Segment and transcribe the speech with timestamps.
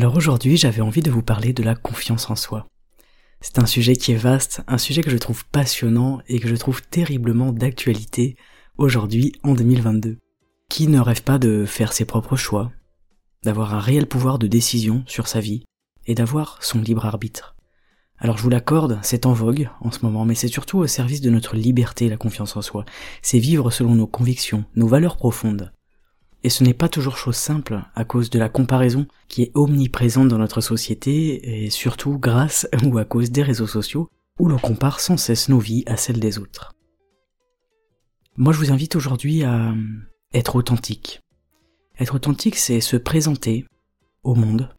[0.00, 2.66] Alors aujourd'hui j'avais envie de vous parler de la confiance en soi.
[3.42, 6.56] C'est un sujet qui est vaste, un sujet que je trouve passionnant et que je
[6.56, 8.34] trouve terriblement d'actualité
[8.78, 10.16] aujourd'hui en 2022.
[10.70, 12.72] Qui ne rêve pas de faire ses propres choix,
[13.44, 15.64] d'avoir un réel pouvoir de décision sur sa vie
[16.06, 17.54] et d'avoir son libre arbitre
[18.22, 21.22] alors je vous l'accorde, c'est en vogue en ce moment, mais c'est surtout au service
[21.22, 22.84] de notre liberté, la confiance en soi.
[23.22, 25.72] C'est vivre selon nos convictions, nos valeurs profondes.
[26.42, 30.28] Et ce n'est pas toujours chose simple à cause de la comparaison qui est omniprésente
[30.28, 35.00] dans notre société et surtout grâce ou à cause des réseaux sociaux où l'on compare
[35.00, 36.74] sans cesse nos vies à celles des autres.
[38.36, 39.74] Moi je vous invite aujourd'hui à
[40.32, 41.20] être authentique.
[41.98, 43.66] Être authentique c'est se présenter
[44.22, 44.74] au monde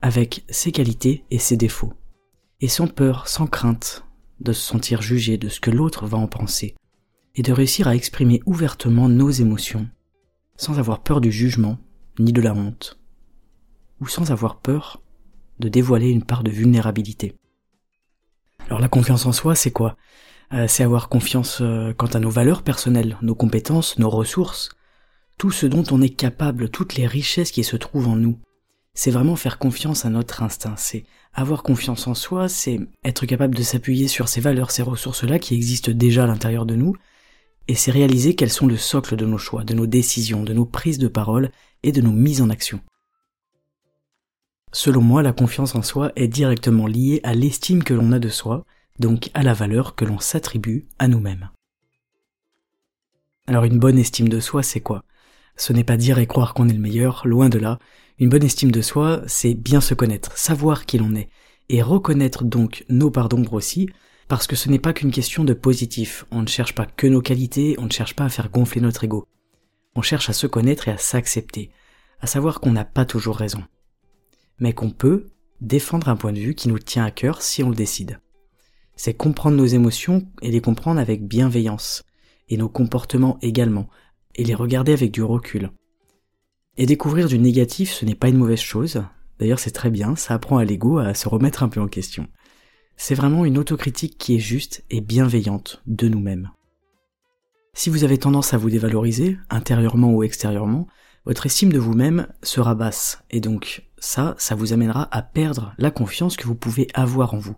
[0.00, 1.94] avec ses qualités et ses défauts
[2.62, 4.04] et sans peur, sans crainte
[4.40, 6.74] de se sentir jugé de ce que l'autre va en penser,
[7.34, 9.88] et de réussir à exprimer ouvertement nos émotions,
[10.56, 11.78] sans avoir peur du jugement,
[12.18, 12.98] ni de la honte,
[14.00, 15.02] ou sans avoir peur
[15.58, 17.36] de dévoiler une part de vulnérabilité.
[18.66, 19.96] Alors la confiance en soi, c'est quoi?
[20.52, 24.70] Euh, C'est avoir confiance euh, quant à nos valeurs personnelles, nos compétences, nos ressources,
[25.38, 28.38] tout ce dont on est capable, toutes les richesses qui se trouvent en nous,
[28.94, 33.54] c'est vraiment faire confiance à notre instinct, c'est avoir confiance en soi, c'est être capable
[33.54, 36.94] de s'appuyer sur ces valeurs, ces ressources-là qui existent déjà à l'intérieur de nous,
[37.68, 40.66] et c'est réaliser qu'elles sont le socle de nos choix, de nos décisions, de nos
[40.66, 41.50] prises de parole
[41.82, 42.80] et de nos mises en action.
[44.72, 48.28] Selon moi, la confiance en soi est directement liée à l'estime que l'on a de
[48.30, 48.64] soi,
[48.98, 51.50] donc à la valeur que l'on s'attribue à nous-mêmes.
[53.46, 55.04] Alors une bonne estime de soi, c'est quoi?
[55.56, 57.78] Ce n'est pas dire et croire qu'on est le meilleur, loin de là,
[58.18, 61.28] une bonne estime de soi, c'est bien se connaître, savoir qui l'on est,
[61.68, 63.88] et reconnaître donc nos parts d'ombre aussi,
[64.32, 67.20] parce que ce n'est pas qu'une question de positif, on ne cherche pas que nos
[67.20, 69.26] qualités, on ne cherche pas à faire gonfler notre ego.
[69.94, 71.70] On cherche à se connaître et à s'accepter,
[72.18, 73.62] à savoir qu'on n'a pas toujours raison,
[74.58, 75.26] mais qu'on peut
[75.60, 78.20] défendre un point de vue qui nous tient à cœur si on le décide.
[78.96, 82.02] C'est comprendre nos émotions et les comprendre avec bienveillance,
[82.48, 83.90] et nos comportements également,
[84.34, 85.72] et les regarder avec du recul,
[86.78, 89.04] et découvrir du négatif, ce n'est pas une mauvaise chose.
[89.38, 92.28] D'ailleurs, c'est très bien, ça apprend à l'ego à se remettre un peu en question.
[92.96, 96.50] C'est vraiment une autocritique qui est juste et bienveillante de nous-mêmes.
[97.74, 100.86] Si vous avez tendance à vous dévaloriser, intérieurement ou extérieurement,
[101.24, 105.90] votre estime de vous-même sera basse, et donc ça, ça vous amènera à perdre la
[105.90, 107.54] confiance que vous pouvez avoir en vous.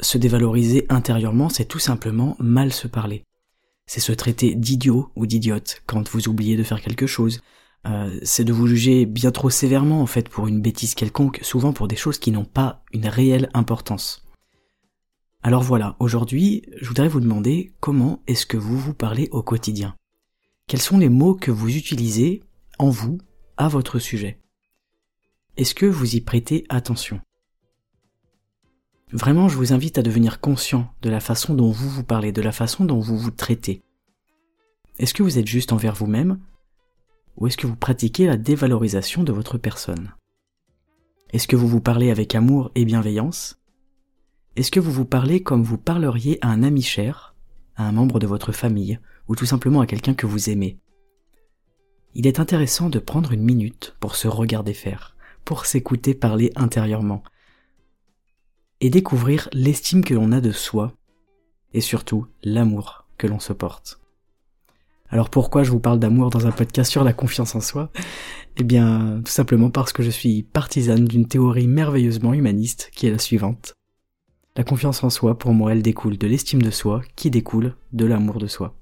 [0.00, 3.24] Se dévaloriser intérieurement, c'est tout simplement mal se parler.
[3.86, 7.40] C'est se traiter d'idiot ou d'idiote quand vous oubliez de faire quelque chose,
[7.86, 11.72] euh, c'est de vous juger bien trop sévèrement en fait pour une bêtise quelconque, souvent
[11.72, 14.24] pour des choses qui n'ont pas une réelle importance.
[15.44, 19.96] Alors voilà, aujourd'hui, je voudrais vous demander comment est-ce que vous vous parlez au quotidien.
[20.68, 22.44] Quels sont les mots que vous utilisez
[22.78, 23.18] en vous
[23.56, 24.38] à votre sujet?
[25.56, 27.20] Est-ce que vous y prêtez attention?
[29.10, 32.40] Vraiment, je vous invite à devenir conscient de la façon dont vous vous parlez, de
[32.40, 33.82] la façon dont vous vous traitez.
[35.00, 36.38] Est-ce que vous êtes juste envers vous-même?
[37.36, 40.14] Ou est-ce que vous pratiquez la dévalorisation de votre personne?
[41.32, 43.61] Est-ce que vous vous parlez avec amour et bienveillance?
[44.54, 47.34] Est-ce que vous vous parlez comme vous parleriez à un ami cher,
[47.74, 50.78] à un membre de votre famille, ou tout simplement à quelqu'un que vous aimez?
[52.14, 55.16] Il est intéressant de prendre une minute pour se regarder faire,
[55.46, 57.22] pour s'écouter parler intérieurement,
[58.82, 60.92] et découvrir l'estime que l'on a de soi,
[61.72, 64.00] et surtout l'amour que l'on se porte.
[65.08, 67.90] Alors pourquoi je vous parle d'amour dans un podcast sur la confiance en soi?
[68.58, 73.10] Eh bien, tout simplement parce que je suis partisane d'une théorie merveilleusement humaniste qui est
[73.10, 73.72] la suivante.
[74.54, 78.04] La confiance en soi, pour moi, elle découle de l'estime de soi qui découle de
[78.04, 78.76] l'amour de soi.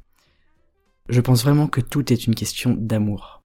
[1.09, 3.45] Je pense vraiment que tout est une question d'amour.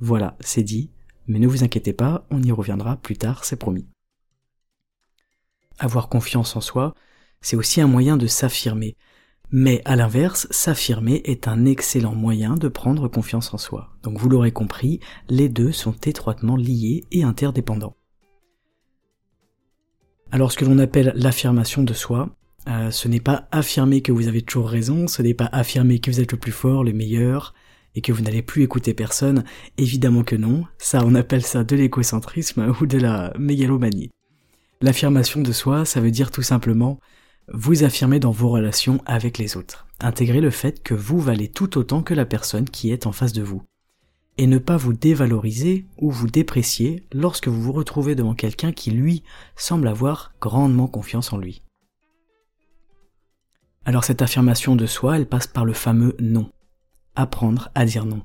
[0.00, 0.90] Voilà, c'est dit,
[1.28, 3.86] mais ne vous inquiétez pas, on y reviendra plus tard, c'est promis.
[5.78, 6.94] Avoir confiance en soi,
[7.40, 8.96] c'est aussi un moyen de s'affirmer,
[9.52, 13.96] mais à l'inverse, s'affirmer est un excellent moyen de prendre confiance en soi.
[14.02, 17.96] Donc vous l'aurez compris, les deux sont étroitement liés et interdépendants.
[20.36, 22.28] Alors ce que l'on appelle l'affirmation de soi,
[22.68, 26.10] Euh, ce n'est pas affirmer que vous avez toujours raison, ce n'est pas affirmer que
[26.10, 27.54] vous êtes le plus fort, le meilleur,
[27.94, 29.44] et que vous n'allez plus écouter personne.
[29.78, 30.64] Évidemment que non.
[30.76, 34.10] Ça, on appelle ça de l'écocentrisme ou de la mégalomanie.
[34.82, 36.98] L'affirmation de soi, ça veut dire tout simplement
[37.50, 39.86] vous affirmer dans vos relations avec les autres.
[40.00, 43.32] Intégrer le fait que vous valez tout autant que la personne qui est en face
[43.32, 43.62] de vous.
[44.38, 48.90] Et ne pas vous dévaloriser ou vous déprécier lorsque vous vous retrouvez devant quelqu'un qui,
[48.90, 49.22] lui,
[49.56, 51.62] semble avoir grandement confiance en lui.
[53.86, 56.50] Alors cette affirmation de soi, elle passe par le fameux non.
[57.14, 58.22] Apprendre à dire non.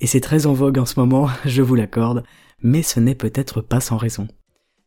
[0.00, 2.24] Et c'est très en vogue en ce moment, je vous l'accorde,
[2.60, 4.26] mais ce n'est peut-être pas sans raison.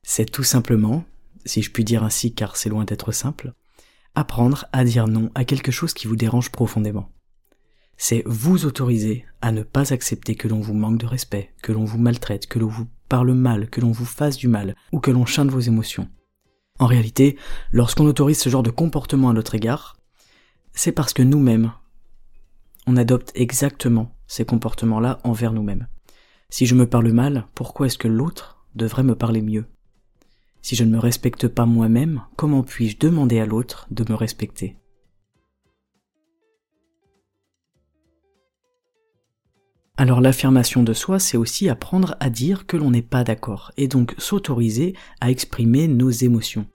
[0.04, 1.06] C'est tout simplement,
[1.46, 3.54] si je puis dire ainsi car c'est loin d'être simple,
[4.16, 7.10] apprendre à dire non à quelque chose qui vous dérange profondément.
[7.98, 11.86] C'est vous autoriser à ne pas accepter que l'on vous manque de respect, que l'on
[11.86, 15.12] vous maltraite, que l'on vous parle mal, que l'on vous fasse du mal, ou que
[15.12, 16.10] l'on chante vos émotions.
[16.80, 17.38] En réalité,
[17.72, 19.98] lorsqu'on autorise ce genre de comportement à notre égard,
[20.74, 21.72] c'est parce que nous-mêmes,
[22.86, 25.88] on adopte exactement ces comportements-là envers nous-mêmes.
[26.50, 29.66] Si je me parle mal, pourquoi est-ce que l'autre devrait me parler mieux?
[30.62, 34.76] Si je ne me respecte pas moi-même, comment puis-je demander à l'autre de me respecter?
[39.98, 43.88] Alors l'affirmation de soi, c'est aussi apprendre à dire que l'on n'est pas d'accord, et
[43.88, 46.68] donc s'autoriser à exprimer nos émotions.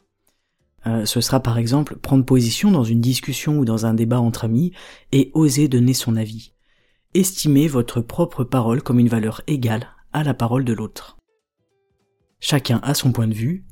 [0.86, 4.44] Euh, ce sera par exemple prendre position dans une discussion ou dans un débat entre
[4.44, 4.72] amis
[5.12, 6.54] et oser donner son avis.
[7.12, 11.18] Estimer votre propre parole comme une valeur égale à la parole de l'autre.
[12.40, 13.66] Chacun a son point de vue,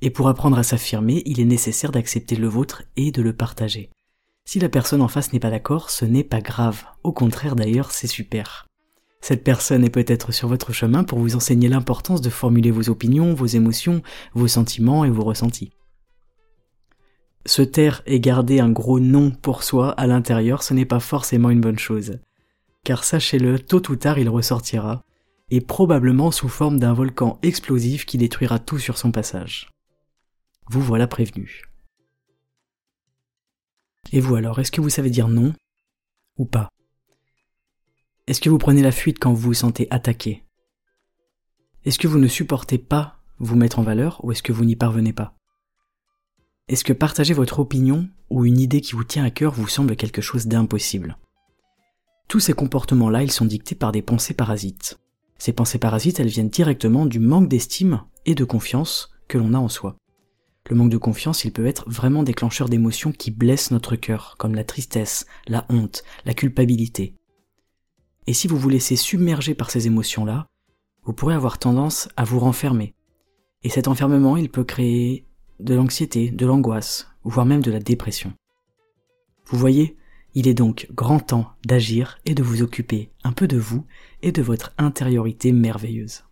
[0.00, 3.90] et pour apprendre à s'affirmer, il est nécessaire d'accepter le vôtre et de le partager.
[4.44, 6.84] Si la personne en face n'est pas d'accord, ce n'est pas grave.
[7.04, 8.67] Au contraire d'ailleurs, c'est super.
[9.20, 13.34] Cette personne est peut-être sur votre chemin pour vous enseigner l'importance de formuler vos opinions,
[13.34, 15.72] vos émotions, vos sentiments et vos ressentis.
[17.44, 21.50] Se taire et garder un gros non pour soi à l'intérieur, ce n'est pas forcément
[21.50, 22.18] une bonne chose.
[22.84, 25.02] Car sachez-le, tôt ou tard il ressortira,
[25.50, 29.70] et probablement sous forme d'un volcan explosif qui détruira tout sur son passage.
[30.68, 31.62] Vous voilà prévenu.
[34.12, 35.54] Et vous alors, est-ce que vous savez dire non
[36.36, 36.68] ou pas?
[38.28, 40.44] Est-ce que vous prenez la fuite quand vous vous sentez attaqué?
[41.86, 44.76] Est-ce que vous ne supportez pas vous mettre en valeur ou est-ce que vous n'y
[44.76, 45.34] parvenez pas?
[46.68, 49.96] Est-ce que partager votre opinion ou une idée qui vous tient à cœur vous semble
[49.96, 51.16] quelque chose d'impossible?
[52.28, 55.00] Tous ces comportements-là, ils sont dictés par des pensées parasites.
[55.38, 59.58] Ces pensées parasites, elles viennent directement du manque d'estime et de confiance que l'on a
[59.58, 59.96] en soi.
[60.68, 64.54] Le manque de confiance, il peut être vraiment déclencheur d'émotions qui blessent notre cœur, comme
[64.54, 67.14] la tristesse, la honte, la culpabilité.
[68.28, 70.48] Et si vous vous laissez submerger par ces émotions-là,
[71.02, 72.92] vous pourrez avoir tendance à vous renfermer.
[73.62, 75.24] Et cet enfermement, il peut créer
[75.60, 78.34] de l'anxiété, de l'angoisse, voire même de la dépression.
[79.46, 79.96] Vous voyez,
[80.34, 83.86] il est donc grand temps d'agir et de vous occuper un peu de vous
[84.20, 86.24] et de votre intériorité merveilleuse.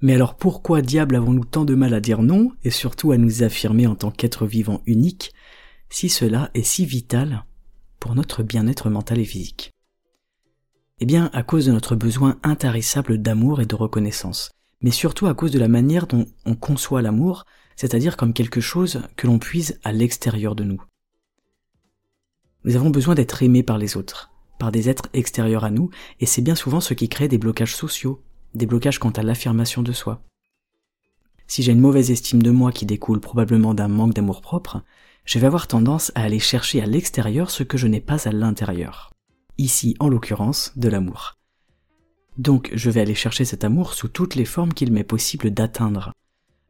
[0.00, 3.44] Mais alors pourquoi diable avons-nous tant de mal à dire non, et surtout à nous
[3.44, 5.32] affirmer en tant qu'être vivant unique,
[5.90, 7.44] si cela est si vital?
[8.12, 9.72] Notre bien-être mental et physique
[11.00, 14.50] Eh bien, à cause de notre besoin intarissable d'amour et de reconnaissance,
[14.82, 17.44] mais surtout à cause de la manière dont on conçoit l'amour,
[17.76, 20.82] c'est-à-dire comme quelque chose que l'on puise à l'extérieur de nous.
[22.64, 26.26] Nous avons besoin d'être aimés par les autres, par des êtres extérieurs à nous, et
[26.26, 28.22] c'est bien souvent ce qui crée des blocages sociaux,
[28.54, 30.22] des blocages quant à l'affirmation de soi.
[31.46, 34.82] Si j'ai une mauvaise estime de moi qui découle probablement d'un manque d'amour propre,
[35.24, 38.32] je vais avoir tendance à aller chercher à l'extérieur ce que je n'ai pas à
[38.32, 39.10] l'intérieur.
[39.56, 41.34] Ici, en l'occurrence, de l'amour.
[42.36, 46.12] Donc, je vais aller chercher cet amour sous toutes les formes qu'il m'est possible d'atteindre.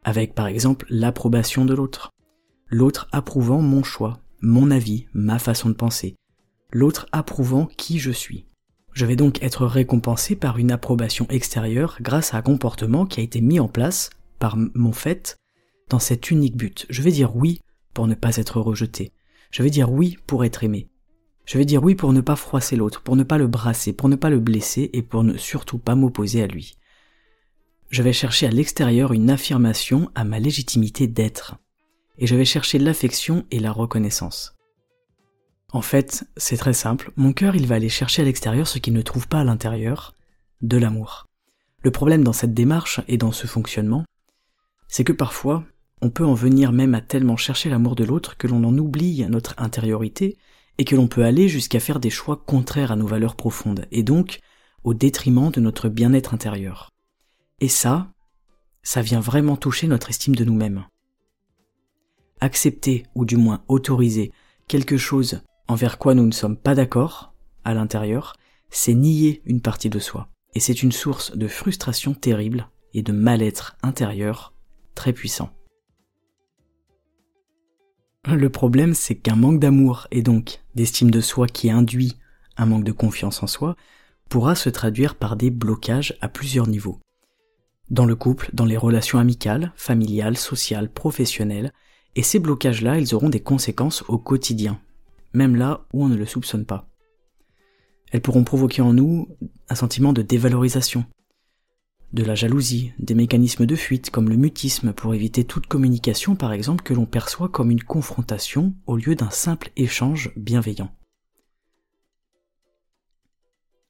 [0.05, 2.11] Avec, par exemple, l'approbation de l'autre.
[2.69, 6.17] L'autre approuvant mon choix, mon avis, ma façon de penser.
[6.71, 8.47] L'autre approuvant qui je suis.
[8.93, 13.25] Je vais donc être récompensé par une approbation extérieure grâce à un comportement qui a
[13.25, 15.37] été mis en place par mon fait
[15.89, 16.87] dans cet unique but.
[16.91, 17.61] Je vais dire oui
[17.95, 19.13] pour ne pas être rejeté.
[19.51, 20.89] Je vais dire oui pour être aimé.
[21.47, 24.09] Je vais dire oui pour ne pas froisser l'autre, pour ne pas le brasser, pour
[24.09, 26.77] ne pas le blesser et pour ne surtout pas m'opposer à lui.
[27.91, 31.57] Je vais chercher à l'extérieur une affirmation à ma légitimité d'être.
[32.19, 34.55] Et je vais chercher l'affection et la reconnaissance.
[35.73, 38.93] En fait, c'est très simple, mon cœur il va aller chercher à l'extérieur ce qu'il
[38.93, 40.15] ne trouve pas à l'intérieur,
[40.63, 41.27] de l'amour.
[41.83, 44.05] Le problème dans cette démarche et dans ce fonctionnement,
[44.89, 45.65] c'est que parfois,
[46.03, 49.27] on peut en venir même à tellement chercher l'amour de l'autre que l'on en oublie
[49.29, 50.37] notre intériorité
[50.79, 54.03] et que l'on peut aller jusqu'à faire des choix contraires à nos valeurs profondes et
[54.03, 54.41] donc
[54.83, 56.91] au détriment de notre bien-être intérieur.
[57.61, 58.13] Et ça,
[58.83, 60.85] ça vient vraiment toucher notre estime de nous-mêmes.
[62.41, 64.31] accepter ou du moins autoriser
[64.69, 67.33] quelque chose envers quoi nous ne sommes pas d'accord
[67.65, 68.37] à l'intérieur,
[68.69, 70.29] c'est nier une partie de soi.
[70.55, 74.53] Et c'est une source de frustration terrible et de mal-être intérieur
[74.95, 75.51] très puissant.
[78.27, 82.17] Le problème, c'est qu'un manque d'amour et donc d'estime de soi qui induit
[82.57, 83.77] un manque de confiance en soi
[84.31, 87.01] pourra se traduire par des blocages à plusieurs niveaux.
[87.91, 91.73] Dans le couple, dans les relations amicales, familiales, sociales, professionnelles,
[92.17, 94.81] et ces blocages-là, ils auront des conséquences au quotidien,
[95.35, 96.89] même là où on ne le soupçonne pas.
[98.11, 99.29] Elles pourront provoquer en nous
[99.69, 101.05] un sentiment de dévalorisation,
[102.15, 106.53] de la jalousie, des mécanismes de fuite comme le mutisme pour éviter toute communication par
[106.53, 110.95] exemple que l'on perçoit comme une confrontation au lieu d'un simple échange bienveillant.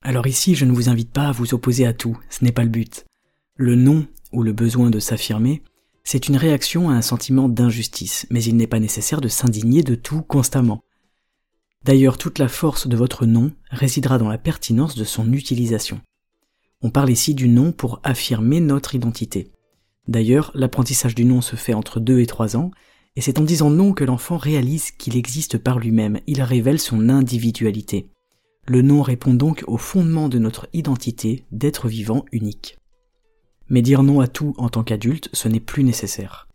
[0.00, 2.64] Alors ici, je ne vous invite pas à vous opposer à tout, ce n'est pas
[2.64, 3.04] le but.
[3.56, 5.62] Le non ou le besoin de s'affirmer,
[6.02, 9.94] c'est une réaction à un sentiment d'injustice, mais il n'est pas nécessaire de s'indigner de
[9.94, 10.82] tout constamment.
[11.84, 16.00] D'ailleurs, toute la force de votre nom résidera dans la pertinence de son utilisation.
[16.84, 19.50] On parle ici du nom pour affirmer notre identité.
[20.06, 22.72] D'ailleurs, l'apprentissage du nom se fait entre 2 et 3 ans,
[23.16, 27.08] et c'est en disant non que l'enfant réalise qu'il existe par lui-même, il révèle son
[27.08, 28.10] individualité.
[28.66, 32.76] Le nom répond donc au fondement de notre identité d'être vivant unique.
[33.70, 36.48] Mais dire non à tout en tant qu'adulte, ce n'est plus nécessaire.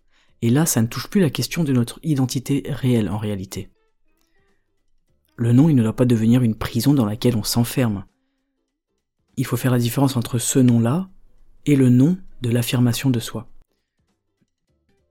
[0.43, 3.69] Et là, ça ne touche plus la question de notre identité réelle en réalité.
[5.37, 8.05] Le nom, il ne doit pas devenir une prison dans laquelle on s'enferme.
[9.39, 11.07] Il faut faire la différence entre ce nom-là
[11.65, 13.47] et le nom de l'affirmation de soi.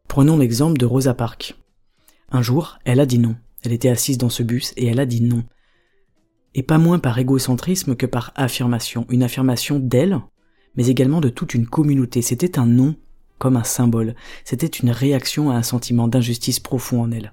[0.06, 1.56] Prenons l'exemple de Rosa Parks.
[2.30, 3.36] Un jour, elle a dit non.
[3.62, 5.44] Elle était assise dans ce bus et elle a dit non.
[6.54, 9.06] Et pas moins par égocentrisme que par affirmation.
[9.08, 10.20] Une affirmation d'elle,
[10.76, 12.20] mais également de toute une communauté.
[12.20, 12.96] C'était un non
[13.38, 14.14] comme un symbole.
[14.44, 17.32] C'était une réaction à un sentiment d'injustice profond en elle.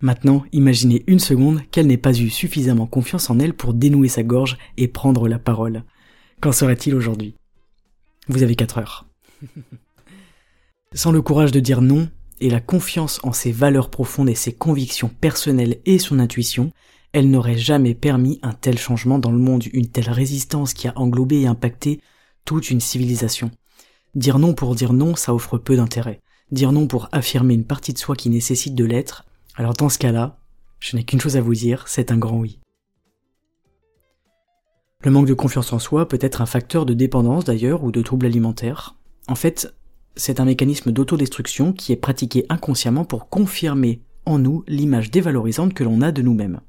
[0.00, 4.22] Maintenant, imaginez une seconde qu'elle n'ait pas eu suffisamment confiance en elle pour dénouer sa
[4.22, 5.84] gorge et prendre la parole.
[6.40, 7.34] Qu'en serait-il aujourd'hui?
[8.28, 9.06] Vous avez 4 heures.
[10.94, 12.08] Sans le courage de dire non
[12.40, 16.72] et la confiance en ses valeurs profondes et ses convictions personnelles et son intuition,
[17.12, 20.92] elle n'aurait jamais permis un tel changement dans le monde, une telle résistance qui a
[20.96, 22.00] englobé et impacté
[22.44, 23.50] toute une civilisation.
[24.14, 26.20] Dire non pour dire non, ça offre peu d'intérêt.
[26.50, 29.25] Dire non pour affirmer une partie de soi qui nécessite de l'être,
[29.56, 30.38] alors dans ce cas-là,
[30.78, 32.60] je n'ai qu'une chose à vous dire, c'est un grand oui.
[35.02, 38.02] Le manque de confiance en soi peut être un facteur de dépendance d'ailleurs ou de
[38.02, 38.96] troubles alimentaires.
[39.28, 39.74] En fait,
[40.14, 45.84] c'est un mécanisme d'autodestruction qui est pratiqué inconsciemment pour confirmer en nous l'image dévalorisante que
[45.84, 46.60] l'on a de nous-mêmes.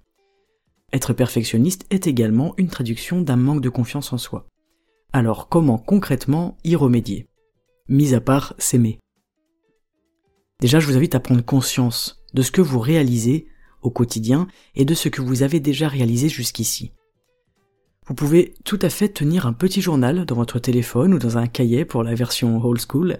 [0.93, 4.47] Être perfectionniste est également une traduction d'un manque de confiance en soi.
[5.11, 7.27] Alors comment concrètement y remédier?
[7.89, 8.99] Mis à part s'aimer.
[10.61, 13.47] Déjà, je vous invite à prendre conscience de ce que vous réalisez
[13.81, 16.91] au quotidien et de ce que vous avez déjà réalisé jusqu'ici.
[18.07, 21.47] Vous pouvez tout à fait tenir un petit journal dans votre téléphone ou dans un
[21.47, 23.19] cahier pour la version old school.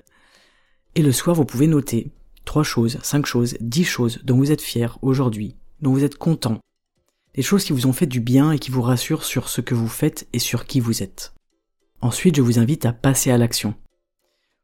[0.95, 2.11] Et le soir, vous pouvez noter
[2.45, 6.59] trois choses, cinq choses, dix choses dont vous êtes fier aujourd'hui, dont vous êtes content.
[7.35, 9.75] Des choses qui vous ont fait du bien et qui vous rassurent sur ce que
[9.75, 11.33] vous faites et sur qui vous êtes.
[12.01, 13.75] Ensuite, je vous invite à passer à l'action.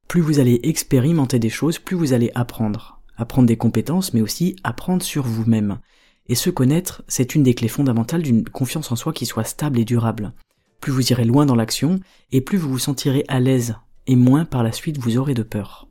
[0.07, 4.55] Plus vous allez expérimenter des choses, plus vous allez apprendre apprendre des compétences, mais aussi
[4.63, 5.79] apprendre sur vous-même.
[6.27, 9.79] Et se connaître, c'est une des clés fondamentales d'une confiance en soi qui soit stable
[9.79, 10.34] et durable.
[10.79, 12.00] Plus vous irez loin dans l'action,
[12.32, 13.75] et plus vous vous sentirez à l'aise,
[14.08, 15.88] et moins par la suite vous aurez de peur.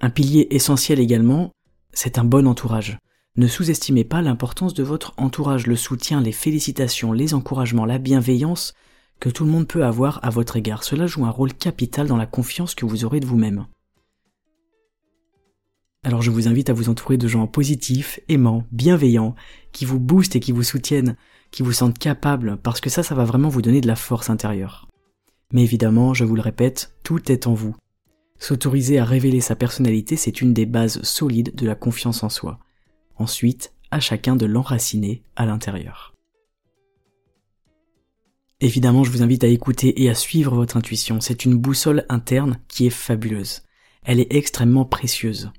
[0.00, 1.52] Un pilier essentiel également,
[1.92, 2.98] c'est un bon entourage.
[3.36, 8.74] Ne sous-estimez pas l'importance de votre entourage, le soutien, les félicitations, les encouragements, la bienveillance
[9.20, 10.82] que tout le monde peut avoir à votre égard.
[10.82, 13.66] Cela joue un rôle capital dans la confiance que vous aurez de vous-même.
[16.04, 19.36] Alors je vous invite à vous entourer de gens positifs, aimants, bienveillants,
[19.70, 21.16] qui vous boostent et qui vous soutiennent,
[21.52, 24.28] qui vous sentent capables, parce que ça, ça va vraiment vous donner de la force
[24.28, 24.88] intérieure.
[25.52, 27.76] Mais évidemment, je vous le répète, tout est en vous.
[28.40, 32.58] S'autoriser à révéler sa personnalité, c'est une des bases solides de la confiance en soi.
[33.16, 36.14] Ensuite, à chacun de l'enraciner à l'intérieur.
[38.60, 41.20] Évidemment, je vous invite à écouter et à suivre votre intuition.
[41.20, 43.62] C'est une boussole interne qui est fabuleuse.
[44.02, 45.52] Elle est extrêmement précieuse.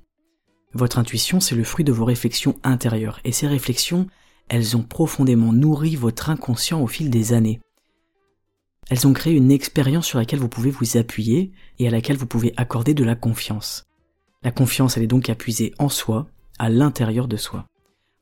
[0.74, 4.08] Votre intuition, c'est le fruit de vos réflexions intérieures, et ces réflexions,
[4.48, 7.60] elles ont profondément nourri votre inconscient au fil des années.
[8.90, 12.26] Elles ont créé une expérience sur laquelle vous pouvez vous appuyer et à laquelle vous
[12.26, 13.84] pouvez accorder de la confiance.
[14.42, 16.26] La confiance, elle est donc appuisée en soi,
[16.58, 17.66] à l'intérieur de soi.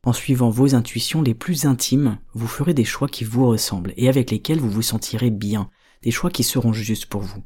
[0.05, 4.09] En suivant vos intuitions les plus intimes, vous ferez des choix qui vous ressemblent et
[4.09, 5.69] avec lesquels vous vous sentirez bien,
[6.01, 7.43] des choix qui seront justes pour vous.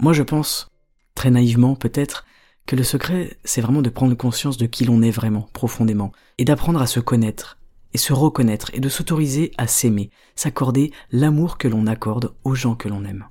[0.00, 0.68] Moi je pense,
[1.14, 2.26] très naïvement peut-être,
[2.66, 6.44] que le secret, c'est vraiment de prendre conscience de qui l'on est vraiment, profondément, et
[6.44, 7.58] d'apprendre à se connaître,
[7.94, 12.74] et se reconnaître, et de s'autoriser à s'aimer, s'accorder l'amour que l'on accorde aux gens
[12.74, 13.26] que l'on aime.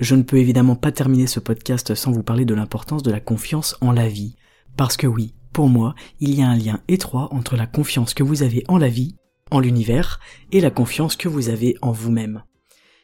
[0.00, 3.20] Je ne peux évidemment pas terminer ce podcast sans vous parler de l'importance de la
[3.20, 4.34] confiance en la vie,
[4.76, 8.22] parce que oui, pour moi, il y a un lien étroit entre la confiance que
[8.22, 9.16] vous avez en la vie,
[9.50, 10.18] en l'univers,
[10.52, 12.42] et la confiance que vous avez en vous-même.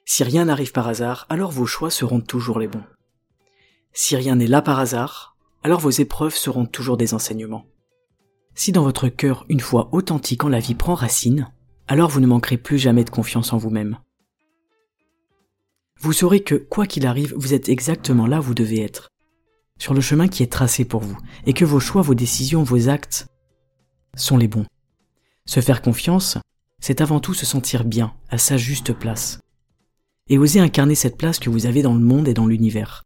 [0.04, 2.84] Si rien n'arrive par hasard, alors vos choix seront toujours les bons.
[3.98, 7.64] Si rien n'est là par hasard, alors vos épreuves seront toujours des enseignements.
[8.54, 11.50] Si dans votre cœur une foi authentique en la vie prend racine,
[11.88, 13.98] alors vous ne manquerez plus jamais de confiance en vous-même.
[15.98, 19.08] Vous saurez que, quoi qu'il arrive, vous êtes exactement là où vous devez être,
[19.78, 22.90] sur le chemin qui est tracé pour vous, et que vos choix, vos décisions, vos
[22.90, 23.28] actes
[24.14, 24.66] sont les bons.
[25.46, 26.36] Se faire confiance,
[26.80, 29.40] c'est avant tout se sentir bien, à sa juste place,
[30.28, 33.05] et oser incarner cette place que vous avez dans le monde et dans l'univers.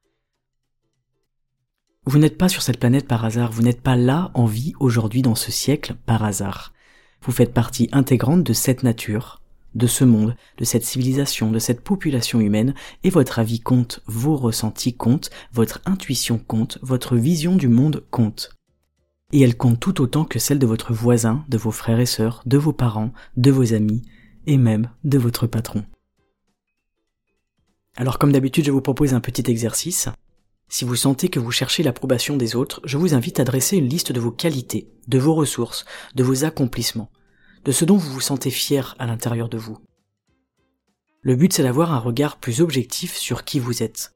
[2.06, 5.22] Vous n'êtes pas sur cette planète par hasard, vous n'êtes pas là en vie aujourd'hui
[5.22, 6.72] dans ce siècle par hasard.
[7.22, 9.42] Vous faites partie intégrante de cette nature,
[9.74, 14.36] de ce monde, de cette civilisation, de cette population humaine, et votre avis compte, vos
[14.36, 18.56] ressentis comptent, votre intuition compte, votre vision du monde compte.
[19.32, 22.42] Et elle compte tout autant que celle de votre voisin, de vos frères et sœurs,
[22.46, 24.02] de vos parents, de vos amis,
[24.46, 25.84] et même de votre patron.
[27.96, 30.08] Alors comme d'habitude, je vous propose un petit exercice.
[30.72, 33.88] Si vous sentez que vous cherchez l'approbation des autres, je vous invite à dresser une
[33.88, 35.84] liste de vos qualités, de vos ressources,
[36.14, 37.10] de vos accomplissements,
[37.64, 39.78] de ce dont vous vous sentez fier à l'intérieur de vous.
[41.22, 44.14] Le but c'est d'avoir un regard plus objectif sur qui vous êtes,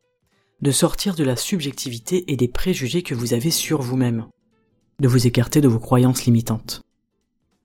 [0.62, 4.28] de sortir de la subjectivité et des préjugés que vous avez sur vous-même,
[5.00, 6.82] de vous écarter de vos croyances limitantes.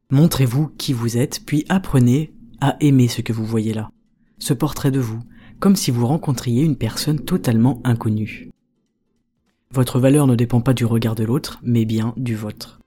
[0.10, 3.91] Montrez-vous qui vous êtes, puis apprenez à aimer ce que vous voyez là,
[4.39, 5.19] ce portrait de vous,
[5.60, 8.49] comme si vous rencontriez une personne totalement inconnue.
[9.71, 12.79] Votre valeur ne dépend pas du regard de l'autre, mais bien du vôtre.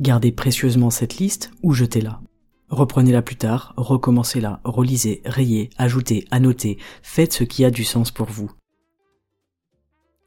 [0.00, 2.20] Gardez précieusement cette liste ou jetez-la.
[2.68, 8.28] Reprenez-la plus tard, recommencez-la, relisez, rayez, ajoutez, annotez, faites ce qui a du sens pour
[8.28, 8.50] vous.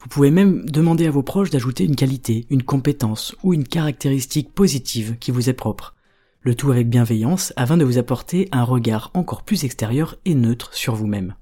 [0.01, 4.53] Vous pouvez même demander à vos proches d'ajouter une qualité, une compétence ou une caractéristique
[4.53, 5.95] positive qui vous est propre.
[6.41, 10.73] Le tout avec bienveillance afin de vous apporter un regard encore plus extérieur et neutre
[10.73, 11.35] sur vous-même.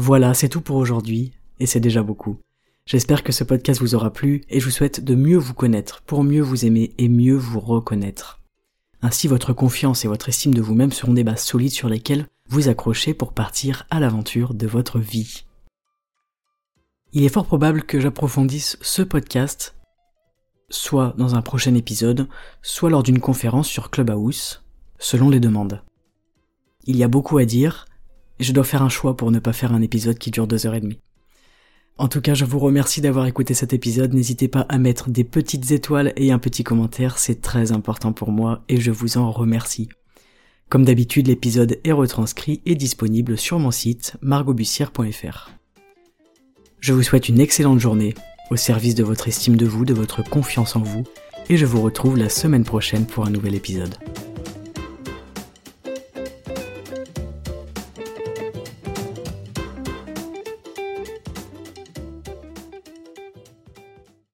[0.00, 2.36] Voilà, c'est tout pour aujourd'hui, et c'est déjà beaucoup.
[2.86, 6.02] J'espère que ce podcast vous aura plu, et je vous souhaite de mieux vous connaître,
[6.02, 8.40] pour mieux vous aimer et mieux vous reconnaître.
[9.02, 12.68] Ainsi votre confiance et votre estime de vous-même seront des bases solides sur lesquelles vous
[12.68, 15.46] accrochez pour partir à l'aventure de votre vie.
[17.12, 19.74] Il est fort probable que j'approfondisse ce podcast
[20.70, 22.28] soit dans un prochain épisode,
[22.62, 24.62] soit lors d'une conférence sur Clubhouse,
[25.00, 25.82] selon les demandes.
[26.84, 27.86] Il y a beaucoup à dire,
[28.40, 30.74] je dois faire un choix pour ne pas faire un épisode qui dure deux heures
[30.74, 31.00] et demie.
[31.96, 34.14] En tout cas, je vous remercie d'avoir écouté cet épisode.
[34.14, 38.30] N'hésitez pas à mettre des petites étoiles et un petit commentaire, c'est très important pour
[38.30, 39.88] moi et je vous en remercie.
[40.68, 45.50] Comme d'habitude, l'épisode est retranscrit et disponible sur mon site margobussière.fr.
[46.78, 48.14] Je vous souhaite une excellente journée,
[48.50, 51.04] au service de votre estime de vous, de votre confiance en vous,
[51.48, 53.96] et je vous retrouve la semaine prochaine pour un nouvel épisode.